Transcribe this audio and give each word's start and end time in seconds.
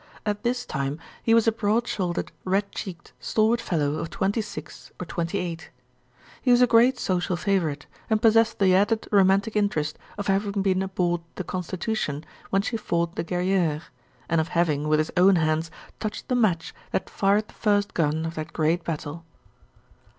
At 0.25 0.41
this 0.41 0.65
time 0.65 0.97
he 1.21 1.35
was 1.35 1.47
a 1.47 1.51
broad 1.51 1.87
shouldered, 1.87 2.31
red 2.43 2.71
cheeked, 2.71 3.13
stalwart 3.19 3.61
fellow 3.61 3.97
of 3.99 4.09
twenty 4.09 4.41
six 4.41 4.91
or 4.99 5.05
twenty 5.05 5.37
eight. 5.37 5.69
He 6.41 6.49
was 6.49 6.59
a 6.59 6.65
great 6.65 6.97
social 6.97 7.35
favorite, 7.35 7.85
and 8.09 8.19
possessed 8.19 8.57
the 8.57 8.73
added 8.73 9.07
romantic 9.11 9.55
interest 9.55 9.99
of 10.17 10.25
having 10.25 10.63
been 10.63 10.81
aboard 10.81 11.21
the 11.35 11.43
Constitution 11.43 12.25
when 12.49 12.63
she 12.63 12.77
fought 12.77 13.13
the 13.13 13.23
Guerriere, 13.23 13.83
and 14.27 14.41
of 14.41 14.47
having, 14.57 14.87
with 14.87 14.97
his 14.97 15.11
own 15.15 15.35
hands, 15.35 15.69
touched 15.99 16.29
the 16.29 16.35
match 16.35 16.73
that 16.89 17.07
fired 17.07 17.49
the 17.49 17.53
first 17.53 17.93
gun 17.93 18.25
of 18.25 18.33
that 18.33 18.53
great 18.53 18.83
battle. 18.83 19.23